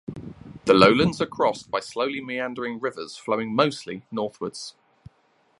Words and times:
The 0.65 0.73
lowlands 0.73 1.21
are 1.21 1.27
crossed 1.27 1.69
by 1.69 1.79
slowly 1.79 2.21
meandering 2.21 2.79
rivers 2.79 3.17
flowing 3.17 3.53
mostly 3.53 4.01
northwards. 4.09 4.73